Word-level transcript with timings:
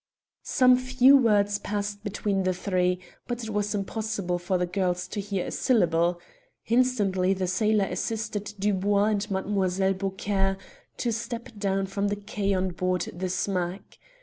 Some 0.41 0.77
few 0.77 1.15
words 1.15 1.59
passed 1.59 2.03
between 2.03 2.41
the 2.41 2.55
three, 2.55 2.97
but 3.27 3.43
it 3.43 3.51
was 3.51 3.75
impossible 3.75 4.39
for 4.39 4.57
the 4.57 4.65
girls 4.65 5.07
to 5.09 5.19
hear 5.21 5.45
a 5.45 5.51
syllable. 5.51 6.19
Instantly 6.69 7.35
the 7.35 7.45
sailor 7.45 7.85
assisted 7.85 8.55
Dubois 8.57 9.03
and 9.03 9.29
Mademoiselle 9.29 9.93
Beaucaire 9.93 10.57
to 10.97 11.11
step 11.13 11.49
down 11.55 11.85
from 11.85 12.07
the 12.07 12.15
quay 12.15 12.51
on 12.51 12.69
board 12.71 13.09
the 13.13 13.29
smack. 13.29 13.99